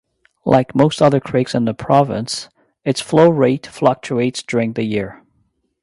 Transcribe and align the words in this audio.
Like 0.45 0.73
most 0.73 0.99
other 0.99 1.19
creeks 1.19 1.53
in 1.53 1.65
the 1.65 1.75
province 1.75 2.49
its 2.83 3.01
flow 3.01 3.29
rate 3.29 3.67
fluctuates 3.67 4.41
during 4.41 4.73
the 4.73 4.83
year. 4.83 5.23